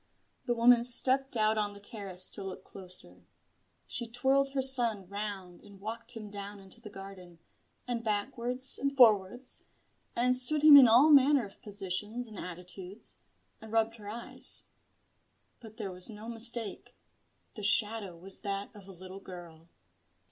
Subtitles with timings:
[0.45, 3.27] The woman stepped out on the terrace to look closer.
[3.85, 7.37] She twirled her son round and walked him down into the garden,
[7.87, 9.61] and backwards and forwards,
[10.15, 13.17] and stood him in all manner of positions and attitudes,
[13.61, 14.63] and rubbed her eyes.
[15.59, 16.95] But there was no mistake:
[17.53, 19.69] the shadow was that of a little girl.